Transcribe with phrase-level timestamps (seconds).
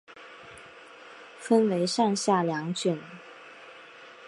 [1.37, 2.97] 分为上下两卷。